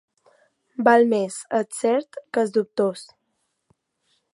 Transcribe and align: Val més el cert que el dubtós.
Val 0.87 1.05
més 1.11 1.37
el 1.59 1.69
cert 1.83 2.19
que 2.23 2.43
el 2.47 2.51
dubtós. 2.59 3.09